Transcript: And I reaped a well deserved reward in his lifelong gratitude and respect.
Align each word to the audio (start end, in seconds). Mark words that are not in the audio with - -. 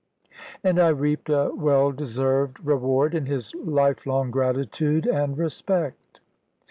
And 0.63 0.79
I 0.79 0.87
reaped 0.87 1.29
a 1.29 1.51
well 1.55 1.91
deserved 1.91 2.59
reward 2.65 3.13
in 3.13 3.27
his 3.27 3.53
lifelong 3.53 4.31
gratitude 4.31 5.05
and 5.05 5.37
respect. 5.37 6.19